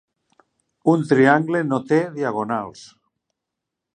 [0.93, 2.83] Un triangle no té diagonals.